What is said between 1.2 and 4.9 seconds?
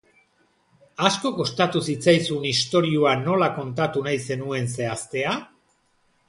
kostatu zitzaizun istorioa nola kontatu nahi zenuen